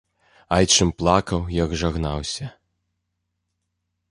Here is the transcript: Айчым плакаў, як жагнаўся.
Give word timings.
Айчым 0.55 0.89
плакаў, 1.01 1.41
як 1.63 1.75
жагнаўся. 1.83 2.45